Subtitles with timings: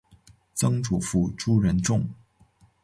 [0.55, 2.09] 曾祖父朱仁仲。